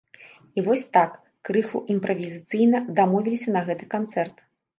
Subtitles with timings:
[0.59, 1.11] І вось так,
[1.49, 4.35] крыху імправізацыйна дамовіліся на гэты канцэрт.